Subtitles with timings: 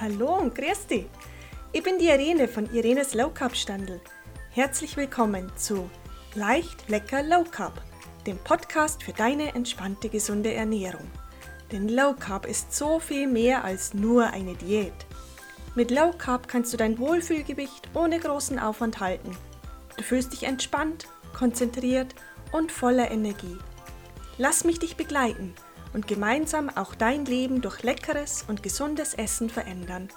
[0.00, 1.06] Hallo und grüß dich.
[1.72, 4.00] Ich bin die Irene von Irenes Low Carb Standel.
[4.50, 5.90] Herzlich willkommen zu
[6.36, 7.82] Leicht, lecker Low Carb,
[8.24, 11.10] dem Podcast für deine entspannte, gesunde Ernährung.
[11.72, 14.94] Denn Low Carb ist so viel mehr als nur eine Diät.
[15.74, 19.36] Mit Low Carb kannst du dein Wohlfühlgewicht ohne großen Aufwand halten.
[19.96, 22.14] Du fühlst dich entspannt, konzentriert
[22.52, 23.58] und voller Energie.
[24.36, 25.56] Lass mich dich begleiten–
[25.92, 30.08] und gemeinsam auch dein Leben durch leckeres und gesundes Essen verändern.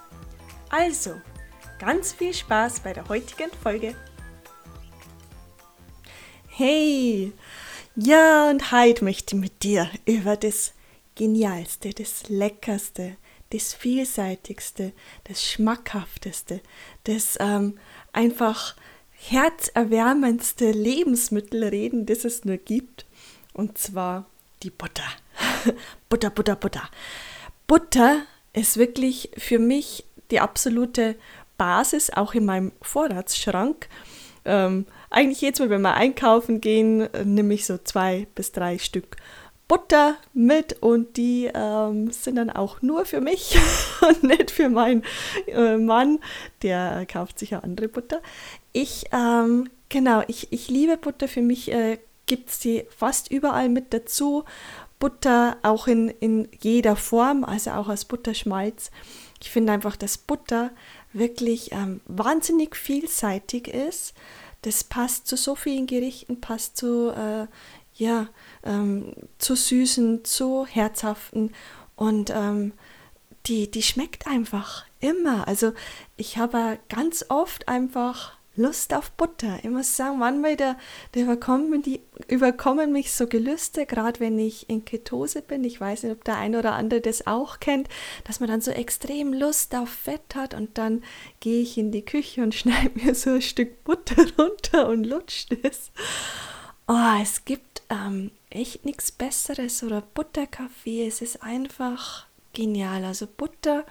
[0.69, 1.15] Also,
[1.79, 3.95] ganz viel Spaß bei der heutigen Folge.
[6.47, 7.33] Hey,
[7.95, 10.73] ja und heute möchte ich mit dir über das
[11.15, 13.17] Genialste, das Leckerste,
[13.51, 14.93] das Vielseitigste,
[15.25, 16.61] das Schmackhafteste,
[17.03, 17.77] das ähm,
[18.13, 18.75] einfach
[19.11, 23.05] herzerwärmendste Lebensmittel reden, das es nur gibt.
[23.53, 24.25] Und zwar
[24.63, 25.03] die Butter.
[26.09, 26.89] Butter, Butter, Butter.
[27.67, 28.21] Butter
[28.53, 31.15] ist wirklich für mich die absolute
[31.57, 33.87] Basis, auch in meinem Vorratsschrank.
[34.45, 39.17] Ähm, eigentlich jetzt, wenn wir einkaufen gehen, nehme ich so zwei bis drei Stück
[39.71, 43.57] Butter mit und die ähm, sind dann auch nur für mich
[44.01, 45.03] und nicht für meinen
[45.47, 46.19] äh, Mann.
[46.61, 48.21] Der kauft sich ja andere Butter.
[48.73, 51.29] Ich, ähm, genau, ich, ich liebe Butter.
[51.29, 54.43] Für mich äh, gibt es die fast überall mit dazu.
[55.01, 58.91] Butter auch in, in jeder Form, also auch als Butterschmalz.
[59.41, 60.69] Ich finde einfach, dass Butter
[61.11, 64.13] wirklich ähm, wahnsinnig vielseitig ist.
[64.61, 67.47] Das passt zu so vielen Gerichten, passt zu, äh,
[67.95, 68.27] ja,
[68.63, 71.51] ähm, zu süßen, zu herzhaften
[71.95, 72.73] und ähm,
[73.47, 75.47] die, die schmeckt einfach immer.
[75.47, 75.73] Also
[76.15, 79.59] ich habe ganz oft einfach Lust auf Butter.
[79.63, 80.75] Ich muss sagen, manchmal da,
[81.13, 85.63] da überkommen, die, überkommen mich so Gelüste, gerade wenn ich in Ketose bin.
[85.63, 87.87] Ich weiß nicht, ob der eine oder andere das auch kennt,
[88.25, 91.03] dass man dann so extrem Lust auf Fett hat und dann
[91.39, 95.55] gehe ich in die Küche und schneide mir so ein Stück Butter runter und lutscht
[95.63, 95.91] es.
[96.87, 101.07] Oh, es gibt ähm, echt nichts Besseres oder Butterkaffee.
[101.07, 103.05] Es ist einfach genial.
[103.05, 103.85] Also Butter,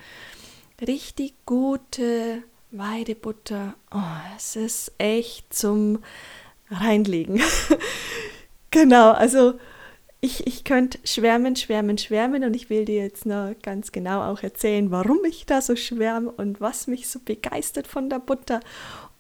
[0.83, 3.99] richtig gute Weidebutter, oh,
[4.37, 5.99] es ist echt zum
[6.71, 7.41] Reinlegen.
[8.71, 9.55] genau, also
[10.21, 14.43] ich, ich könnte schwärmen, schwärmen, schwärmen und ich will dir jetzt noch ganz genau auch
[14.43, 18.61] erzählen, warum ich da so schwärme und was mich so begeistert von der Butter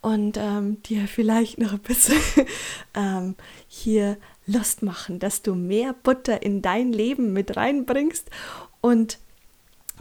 [0.02, 2.20] und ähm, dir vielleicht noch ein bisschen
[2.94, 3.34] ähm,
[3.66, 8.28] hier Lust machen, dass du mehr Butter in dein Leben mit reinbringst
[8.80, 9.18] und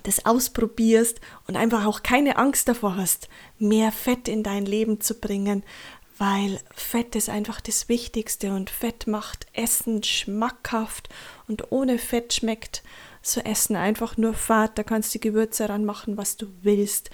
[0.04, 5.20] das ausprobierst und einfach auch keine Angst davor hast, mehr Fett in dein Leben zu
[5.20, 5.64] bringen,
[6.18, 11.10] weil Fett ist einfach das Wichtigste und Fett macht Essen schmackhaft
[11.48, 12.84] und ohne Fett schmeckt
[13.22, 14.78] so Essen einfach nur fad.
[14.78, 17.10] Da kannst du Gewürze ranmachen, was du willst.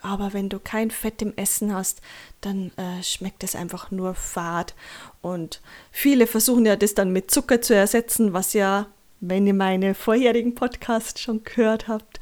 [0.00, 2.00] Aber wenn du kein Fett im Essen hast,
[2.40, 4.74] dann äh, schmeckt es einfach nur fad.
[5.20, 5.60] Und
[5.90, 8.86] viele versuchen ja das dann mit Zucker zu ersetzen, was ja
[9.28, 12.20] wenn ihr meine vorherigen Podcasts schon gehört habt,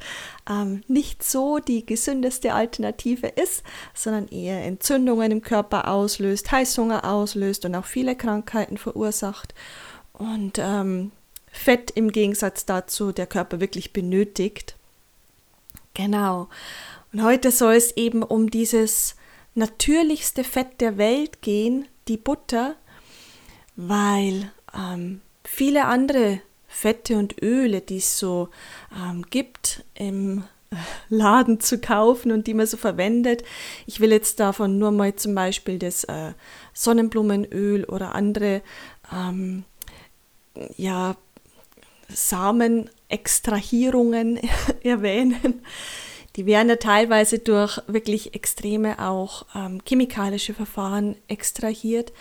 [0.49, 7.65] ähm, nicht so die gesündeste Alternative ist, sondern eher Entzündungen im Körper auslöst, Heißhunger auslöst
[7.65, 9.53] und auch viele Krankheiten verursacht.
[10.13, 11.11] Und ähm,
[11.51, 14.75] Fett im Gegensatz dazu der Körper wirklich benötigt.
[15.93, 16.49] Genau.
[17.13, 19.15] Und heute soll es eben um dieses
[19.55, 22.75] natürlichste Fett der Welt gehen, die Butter,
[23.75, 26.41] weil ähm, viele andere
[26.75, 28.49] Fette und Öle, die es so
[28.93, 30.43] ähm, gibt im
[31.09, 33.45] Laden zu kaufen und die man so verwendet.
[33.85, 36.33] Ich will jetzt davon nur mal zum Beispiel das äh,
[36.73, 38.61] Sonnenblumenöl oder andere
[39.09, 39.63] ähm,
[40.75, 41.15] ja,
[42.09, 44.41] Samenextrahierungen
[44.83, 45.61] erwähnen.
[46.35, 52.11] Die werden ja teilweise durch wirklich extreme auch ähm, chemikalische Verfahren extrahiert.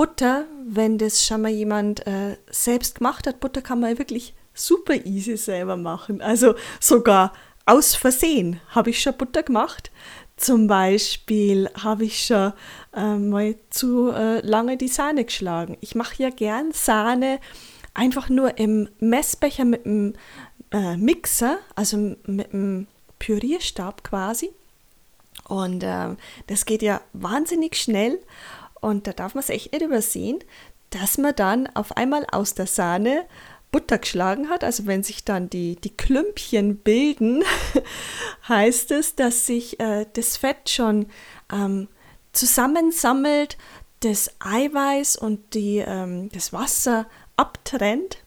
[0.00, 4.94] Butter, wenn das schon mal jemand äh, selbst gemacht hat, Butter kann man wirklich super
[5.04, 6.22] easy selber machen.
[6.22, 7.34] Also sogar
[7.66, 9.90] aus Versehen habe ich schon Butter gemacht.
[10.38, 12.54] Zum Beispiel habe ich schon
[12.96, 15.76] äh, mal zu äh, lange die Sahne geschlagen.
[15.82, 17.38] Ich mache ja gern Sahne
[17.92, 20.14] einfach nur im Messbecher mit dem
[20.70, 22.86] äh, Mixer, also mit dem
[23.18, 24.48] Pürierstab quasi.
[25.46, 26.16] Und äh,
[26.46, 28.18] das geht ja wahnsinnig schnell.
[28.80, 30.38] Und da darf man es echt nicht übersehen,
[30.90, 33.26] dass man dann auf einmal aus der Sahne
[33.70, 34.64] Butter geschlagen hat.
[34.64, 37.44] Also wenn sich dann die, die Klümpchen bilden,
[38.48, 41.06] heißt es, dass sich äh, das Fett schon
[41.52, 41.88] ähm,
[42.32, 43.56] zusammensammelt,
[44.00, 47.06] das Eiweiß und die, ähm, das Wasser
[47.36, 48.18] abtrennt.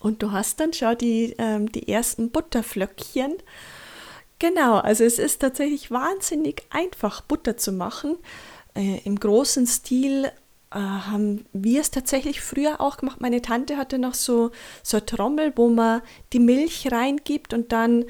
[0.00, 3.36] Und du hast dann schon die, ähm, die ersten Butterflöckchen
[4.38, 8.18] Genau, also es ist tatsächlich wahnsinnig einfach, Butter zu machen.
[8.74, 10.24] Äh, Im großen Stil
[10.70, 13.20] äh, haben wir es tatsächlich früher auch gemacht.
[13.20, 14.50] Meine Tante hatte noch so,
[14.82, 18.04] so eine Trommel, wo man die Milch reingibt und dann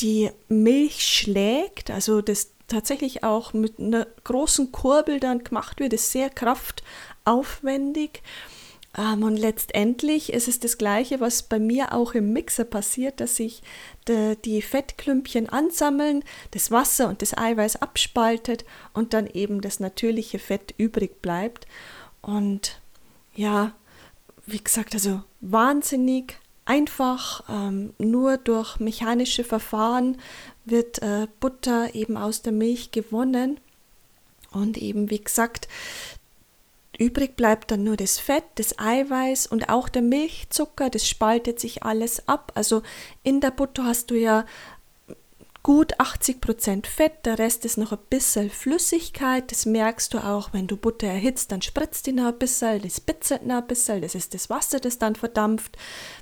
[0.00, 6.10] die Milch schlägt, also das tatsächlich auch mit einer großen Kurbel dann gemacht wird, ist
[6.10, 8.22] sehr kraftaufwendig.
[8.96, 13.36] Ähm, und letztendlich ist es das Gleiche, was bei mir auch im Mixer passiert, dass
[13.36, 13.62] sich
[14.08, 20.74] die Fettklümpchen ansammeln, das Wasser und das Eiweiß abspaltet und dann eben das natürliche Fett
[20.76, 21.68] übrig bleibt.
[22.20, 22.80] Und
[23.34, 23.74] ja,
[24.44, 30.18] wie gesagt, also wahnsinnig einfach, ähm, nur durch mechanische Verfahren
[30.64, 33.60] wird äh, Butter eben aus der Milch gewonnen.
[34.50, 35.68] Und eben, wie gesagt,
[37.02, 41.82] übrig bleibt dann nur das Fett, das Eiweiß und auch der Milchzucker, das spaltet sich
[41.82, 42.52] alles ab.
[42.54, 42.82] Also
[43.22, 44.44] in der Butter hast du ja
[45.62, 49.50] gut 80% Fett, der Rest ist noch ein bisschen Flüssigkeit.
[49.50, 53.00] Das merkst du auch, wenn du Butter erhitzt, dann spritzt die noch ein bisschen, das
[53.00, 55.76] bitzelt noch ein bisschen, das ist das Wasser, das dann verdampft,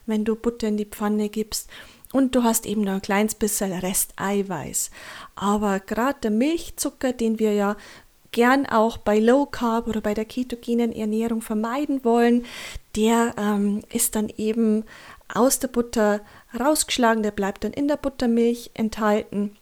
[0.06, 1.70] wenn du Butter in die Pfanne gibst.
[2.12, 4.90] Und du hast eben noch ein kleines bisschen Rest Eiweiß.
[5.36, 7.76] Aber gerade der Milchzucker, den wir ja
[8.32, 12.44] gern auch bei Low Carb oder bei der ketogenen Ernährung vermeiden wollen,
[12.96, 14.84] der ähm, ist dann eben
[15.32, 16.20] aus der Butter
[16.58, 19.56] rausgeschlagen, der bleibt dann in der Buttermilch enthalten,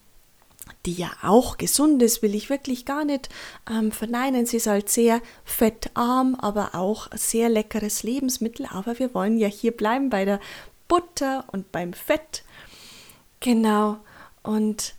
[0.86, 3.28] die ja auch gesund ist, will ich wirklich gar nicht
[3.70, 4.46] ähm, verneinen.
[4.46, 8.66] Sie ist halt sehr fettarm, aber auch sehr leckeres Lebensmittel.
[8.70, 10.40] Aber wir wollen ja hier bleiben bei der
[10.86, 12.42] Butter und beim Fett.
[13.40, 13.98] Genau.
[14.42, 14.94] Und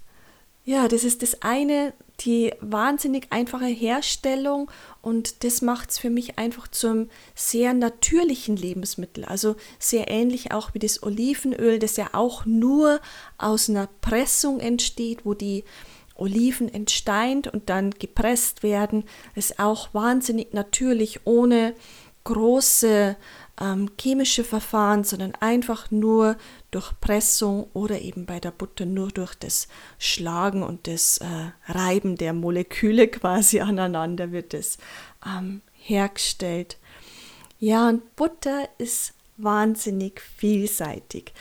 [0.65, 4.69] ja, das ist das eine, die wahnsinnig einfache Herstellung
[5.01, 9.25] und das macht es für mich einfach zum sehr natürlichen Lebensmittel.
[9.25, 12.99] Also sehr ähnlich auch wie das Olivenöl, das ja auch nur
[13.37, 15.63] aus einer Pressung entsteht, wo die
[16.15, 19.05] Oliven entsteint und dann gepresst werden.
[19.35, 21.73] Das ist auch wahnsinnig natürlich, ohne
[22.25, 23.15] große
[23.59, 26.37] ähm, chemische Verfahren, sondern einfach nur
[26.71, 29.67] durch Pressung oder eben bei der Butter nur durch das
[29.97, 31.25] Schlagen und das äh,
[31.67, 34.77] Reiben der Moleküle quasi aneinander wird es
[35.25, 36.77] ähm, hergestellt.
[37.59, 41.33] Ja, und Butter ist wahnsinnig vielseitig.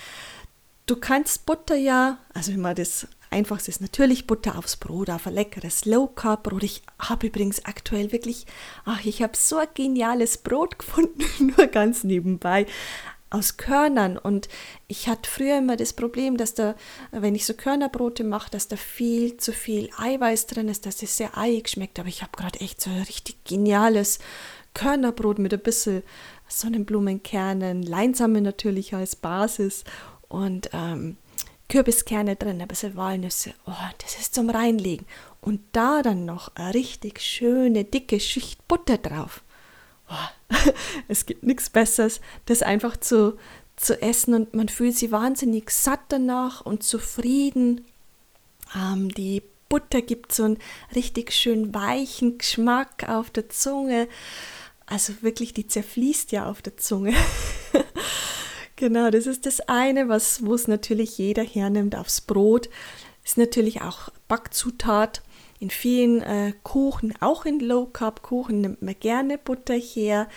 [0.87, 5.27] Du kannst Butter ja, also wenn man das Einfachste ist natürlich Butter aufs Brot, auf
[5.27, 6.63] ein leckeres Low Carb Brot.
[6.63, 8.47] Ich habe übrigens aktuell wirklich,
[8.85, 11.25] ach, ich habe so ein geniales Brot gefunden,
[11.57, 12.67] nur ganz nebenbei
[13.31, 14.17] aus Körnern.
[14.17, 14.49] Und
[14.87, 16.75] ich hatte früher immer das Problem, dass da,
[17.11, 21.17] wenn ich so Körnerbrote mache, dass da viel zu viel Eiweiß drin ist, dass es
[21.17, 24.19] sehr eiig schmeckt, aber ich habe gerade echt so ein richtig geniales
[24.75, 26.03] Körnerbrot mit ein bisschen
[26.49, 29.85] Sonnenblumenkernen, Leinsamen natürlich als Basis.
[30.29, 31.17] Und ähm,
[31.69, 33.53] Kürbiskerne drin, ein bisschen Walnüsse.
[33.67, 33.73] Oh,
[34.03, 35.07] das ist zum Reinlegen.
[35.41, 39.43] Und da dann noch eine richtig schöne, dicke Schicht Butter drauf.
[40.11, 40.55] Oh,
[41.09, 43.37] es gibt nichts Besseres, das einfach zu,
[43.77, 47.85] zu essen und man fühlt sich wahnsinnig satt danach und zufrieden.
[48.75, 50.59] Ähm, die Butter gibt so einen
[50.95, 54.09] richtig schön weichen Geschmack auf der Zunge.
[54.87, 57.13] Also wirklich, die zerfließt ja auf der Zunge.
[58.79, 62.71] Genau, das ist das eine, was wo es natürlich jeder hernimmt aufs Brot.
[63.25, 65.21] Ist natürlich auch Backzutat.
[65.59, 70.29] In vielen äh, Kuchen, auch in Low Carb Kuchen, nimmt man gerne Butter her,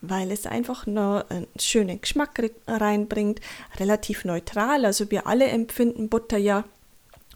[0.00, 3.42] weil es einfach nur einen schönen Geschmack reinbringt.
[3.78, 4.86] Relativ neutral.
[4.86, 6.64] Also wir alle empfinden Butter ja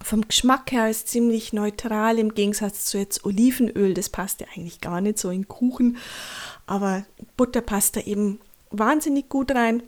[0.01, 3.93] vom Geschmack her als ziemlich neutral im Gegensatz zu jetzt Olivenöl.
[3.93, 5.97] Das passt ja eigentlich gar nicht so in Kuchen.
[6.65, 7.05] Aber
[7.37, 8.39] Butter passt da eben
[8.71, 9.83] wahnsinnig gut rein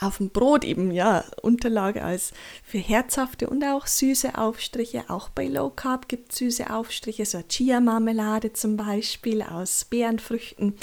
[0.00, 5.04] auf dem Brot eben ja Unterlage als für herzhafte und auch süße Aufstriche.
[5.08, 10.74] Auch bei Low Carb gibt es süße Aufstriche, so Chia-Marmelade zum Beispiel aus Beerenfrüchten.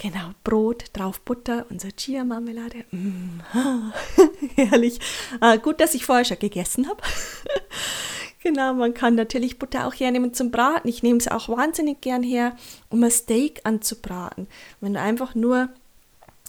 [0.00, 2.84] Genau, Brot, drauf Butter, unser Chia-Marmelade.
[2.92, 3.40] Mm,
[4.54, 5.00] herrlich.
[5.40, 7.02] Äh, gut, dass ich vorher schon gegessen habe.
[8.42, 10.88] genau, man kann natürlich Butter auch hernehmen zum Braten.
[10.88, 12.56] Ich nehme es auch wahnsinnig gern her,
[12.90, 14.46] um ein Steak anzubraten.
[14.80, 15.68] Wenn du einfach nur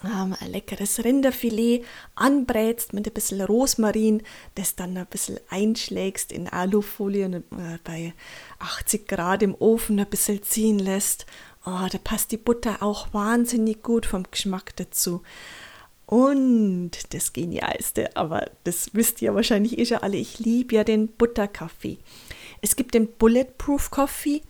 [0.04, 1.84] ähm, ein leckeres Rinderfilet
[2.16, 4.24] anbrätst mit ein bisschen Rosmarin,
[4.56, 8.14] das dann ein bisschen einschlägst in Alufolie und äh, bei
[8.60, 11.26] 80 Grad im Ofen ein bisschen ziehen lässt.
[11.66, 15.22] Oh, da passt die Butter auch wahnsinnig gut vom Geschmack dazu.
[16.06, 21.08] Und das Genialste, aber das wisst ihr wahrscheinlich eh schon alle, ich liebe ja den
[21.08, 22.00] Butterkaffee.
[22.62, 24.42] Es gibt den Bulletproof Coffee,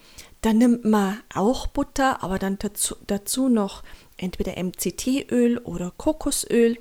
[0.41, 3.83] da nimmt man auch Butter, aber dann dazu, dazu noch
[4.19, 6.77] entweder MCT-Öl oder Kokosöl.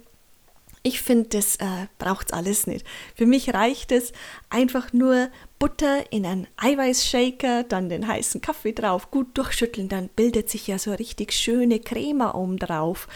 [0.83, 2.87] Ich finde, das äh, braucht es alles nicht.
[3.15, 4.13] Für mich reicht es
[4.49, 5.29] einfach nur
[5.59, 10.79] Butter in einen Eiweißshaker, dann den heißen Kaffee drauf, gut durchschütteln, dann bildet sich ja
[10.79, 13.09] so richtig schöne Creme oben drauf.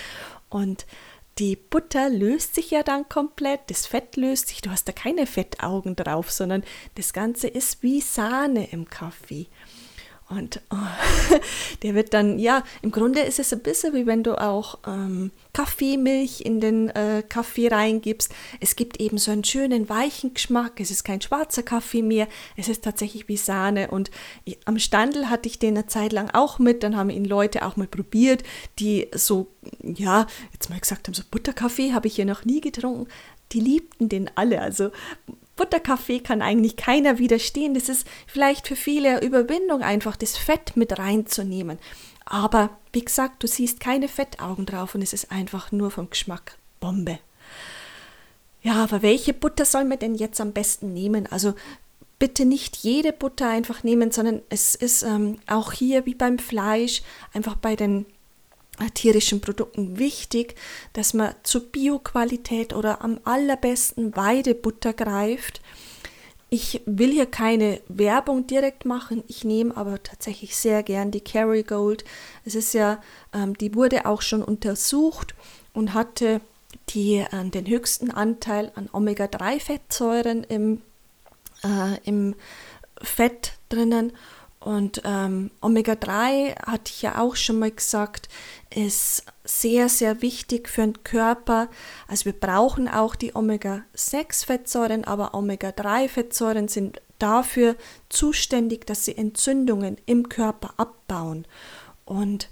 [0.48, 0.86] Und
[1.38, 5.26] die Butter löst sich ja dann komplett, das Fett löst sich, du hast da keine
[5.26, 6.64] Fettaugen drauf, sondern
[6.96, 9.46] das Ganze ist wie Sahne im Kaffee.
[10.32, 11.36] Und oh,
[11.82, 15.30] der wird dann, ja, im Grunde ist es ein bisschen wie wenn du auch ähm,
[15.52, 18.32] Kaffeemilch in den äh, Kaffee reingibst.
[18.58, 20.80] Es gibt eben so einen schönen weichen Geschmack.
[20.80, 22.28] Es ist kein schwarzer Kaffee mehr.
[22.56, 23.90] Es ist tatsächlich wie Sahne.
[23.90, 24.10] Und
[24.44, 26.82] ich, am Standel hatte ich den eine Zeit lang auch mit.
[26.82, 28.42] Dann haben ihn Leute auch mal probiert,
[28.78, 29.48] die so,
[29.82, 33.06] ja, jetzt mal gesagt haben, so Butterkaffee habe ich hier noch nie getrunken.
[33.52, 34.62] Die liebten den alle.
[34.62, 34.92] Also
[35.56, 37.74] Butterkaffee kann eigentlich keiner widerstehen.
[37.74, 41.78] Das ist vielleicht für viele Überwindung, einfach das Fett mit reinzunehmen.
[42.24, 46.56] Aber wie gesagt, du siehst keine Fettaugen drauf und es ist einfach nur vom Geschmack
[46.80, 47.18] Bombe.
[48.62, 51.26] Ja, aber welche Butter soll man denn jetzt am besten nehmen?
[51.26, 51.54] Also
[52.18, 57.02] bitte nicht jede Butter einfach nehmen, sondern es ist ähm, auch hier wie beim Fleisch,
[57.32, 58.06] einfach bei den
[58.94, 60.54] tierischen Produkten wichtig,
[60.92, 65.60] dass man zur Bioqualität oder am allerbesten Weidebutter greift.
[66.48, 72.04] Ich will hier keine Werbung direkt machen, ich nehme aber tatsächlich sehr gern die Kerrygold.
[72.44, 73.02] Es ist ja,
[73.32, 75.34] ähm, die wurde auch schon untersucht
[75.72, 76.42] und hatte
[76.90, 80.82] die, äh, den höchsten Anteil an Omega-3-Fettsäuren im,
[81.64, 82.34] äh, im
[83.00, 84.12] Fett drinnen
[84.64, 88.28] und ähm, Omega-3, hatte ich ja auch schon mal gesagt,
[88.70, 91.68] ist sehr, sehr wichtig für den Körper.
[92.06, 97.76] Also wir brauchen auch die Omega-6-Fettsäuren, aber Omega-3-Fettsäuren sind dafür
[98.08, 101.44] zuständig, dass sie Entzündungen im Körper abbauen.
[102.04, 102.48] Und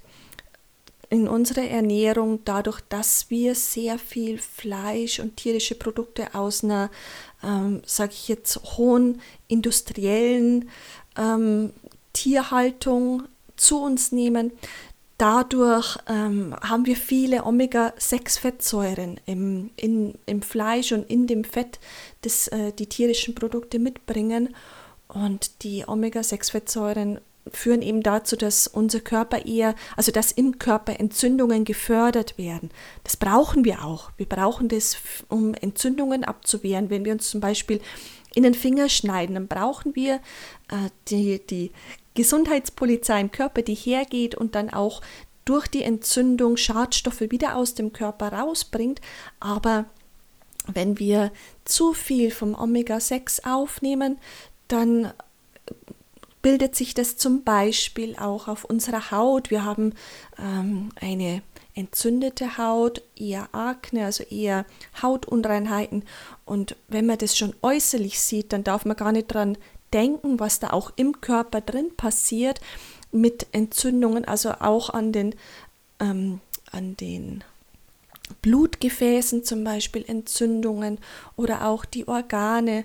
[1.10, 6.90] in unserer Ernährung, dadurch, dass wir sehr viel Fleisch und tierische Produkte aus einer,
[7.42, 10.70] ähm, sage ich jetzt, hohen industriellen
[11.16, 11.72] ähm,
[12.12, 13.24] Tierhaltung
[13.56, 14.52] zu uns nehmen.
[15.18, 21.78] Dadurch ähm, haben wir viele Omega-6-Fettsäuren im, in, im Fleisch und in dem Fett,
[22.22, 24.54] das äh, die tierischen Produkte mitbringen.
[25.08, 27.20] Und die Omega-6-Fettsäuren
[27.52, 32.70] führen eben dazu, dass unser Körper eher, also dass im Körper Entzündungen gefördert werden.
[33.04, 34.12] Das brauchen wir auch.
[34.16, 34.96] Wir brauchen das,
[35.28, 36.90] um Entzündungen abzuwehren.
[36.90, 37.80] Wenn wir uns zum Beispiel
[38.34, 40.16] in den Finger schneiden, dann brauchen wir
[40.68, 41.72] äh, die, die
[42.14, 45.00] Gesundheitspolizei im Körper, die hergeht und dann auch
[45.44, 49.00] durch die Entzündung Schadstoffe wieder aus dem Körper rausbringt.
[49.40, 49.86] Aber
[50.66, 51.32] wenn wir
[51.64, 54.18] zu viel vom Omega-6 aufnehmen,
[54.68, 55.12] dann
[56.42, 59.50] bildet sich das zum Beispiel auch auf unserer Haut.
[59.50, 59.94] Wir haben
[60.38, 61.42] ähm, eine
[61.74, 64.64] entzündete Haut, eher Akne, also eher
[65.02, 66.04] Hautunreinheiten.
[66.44, 69.56] Und wenn man das schon äußerlich sieht, dann darf man gar nicht dran
[69.92, 72.60] denken, was da auch im Körper drin passiert
[73.12, 75.34] mit Entzündungen, also auch an den,
[75.98, 77.44] ähm, an den
[78.42, 80.98] Blutgefäßen zum Beispiel Entzündungen
[81.36, 82.84] oder auch die Organe,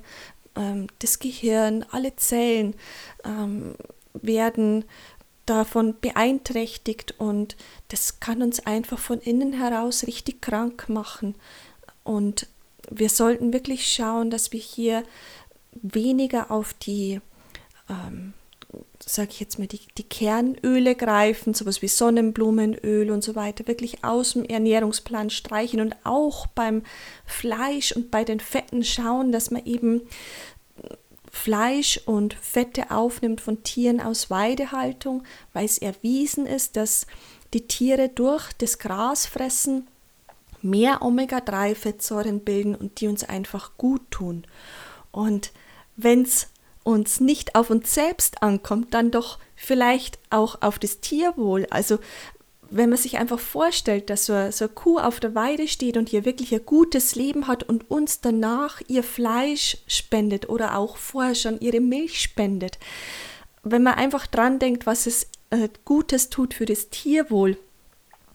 [0.56, 2.76] ähm, das Gehirn, alle Zellen
[3.24, 3.76] ähm,
[4.14, 4.86] werden
[5.46, 7.56] davon beeinträchtigt und
[7.90, 11.36] das kann uns einfach von innen heraus richtig krank machen.
[12.04, 12.48] Und
[12.90, 15.04] wir sollten wirklich schauen, dass wir hier
[15.82, 17.22] weniger auf die,
[17.90, 18.34] ähm,
[19.00, 24.04] sage ich jetzt mal, die, die Kernöle greifen, sowas wie Sonnenblumenöl und so weiter, wirklich
[24.04, 26.84] aus dem Ernährungsplan streichen und auch beim
[27.26, 30.02] Fleisch und bei den Fetten schauen, dass man eben
[31.32, 37.08] Fleisch und Fette aufnimmt von Tieren aus Weidehaltung, weil es erwiesen ist, dass
[37.54, 39.88] die Tiere durch das Grasfressen
[40.62, 44.46] mehr Omega-3-Fettsäuren bilden und die uns einfach gut tun.
[45.12, 45.52] Und
[45.96, 46.48] wenn es
[46.84, 51.66] uns nicht auf uns selbst ankommt, dann doch vielleicht auch auf das Tierwohl.
[51.70, 51.98] Also
[52.70, 56.10] wenn man sich einfach vorstellt, dass so, so eine Kuh auf der Weide steht und
[56.10, 61.36] hier wirklich ein gutes Leben hat und uns danach ihr Fleisch spendet oder auch vorher
[61.36, 62.80] schon ihre Milch spendet,
[63.64, 67.58] wenn man einfach dran denkt, was es äh, Gutes tut für das Tierwohl,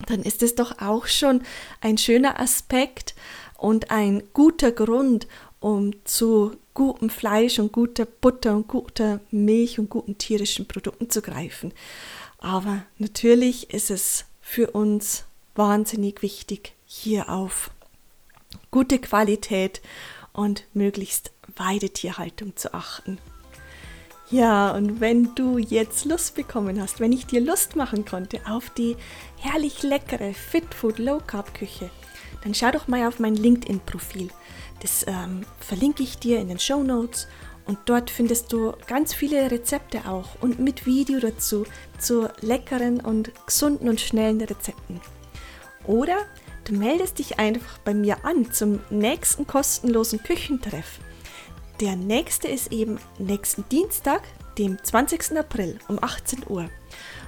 [0.07, 1.43] dann ist es doch auch schon
[1.81, 3.15] ein schöner Aspekt
[3.59, 5.27] und ein guter Grund,
[5.61, 11.23] um zu gutem Fleisch und guter Butter und guter Milch und guten tierischen Produkten zu
[11.23, 11.73] greifen.
[12.39, 15.25] Aber natürlich ist es für uns
[15.55, 17.71] wahnsinnig wichtig, hier auf
[18.71, 19.81] gute Qualität
[20.33, 23.19] und möglichst Weidetierhaltung zu achten.
[24.31, 28.71] Ja, und wenn du jetzt Lust bekommen hast, wenn ich dir Lust machen konnte auf
[28.71, 28.97] die
[29.39, 31.91] herrlich leckere Fit Food Low Carb Küche,
[32.43, 34.31] dann schau doch mal auf mein LinkedIn-Profil.
[34.81, 37.29] Das ähm, verlinke ich dir in den Show Notes
[37.67, 41.67] und dort findest du ganz viele Rezepte auch und mit Video dazu
[41.99, 45.01] zu leckeren und gesunden und schnellen Rezepten.
[45.85, 46.17] Oder
[46.65, 50.99] du meldest dich einfach bei mir an zum nächsten kostenlosen Küchentreff.
[51.81, 54.23] Der nächste ist eben nächsten Dienstag,
[54.59, 55.39] dem 20.
[55.39, 56.69] April um 18 Uhr.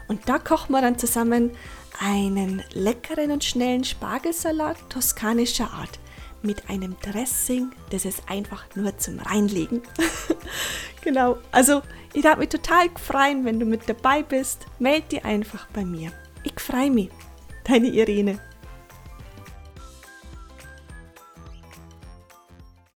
[0.09, 1.53] Und da kochen wir dann zusammen
[2.01, 5.99] einen leckeren und schnellen Spargelsalat toskanischer Art
[6.43, 9.83] mit einem Dressing, das ist einfach nur zum Reinlegen.
[11.03, 11.83] genau, also
[12.13, 14.67] ich darf mich total freuen, wenn du mit dabei bist.
[14.79, 16.13] Meld dich einfach bei mir.
[16.45, 17.11] Ich freue mich.
[17.65, 18.41] Deine Irene.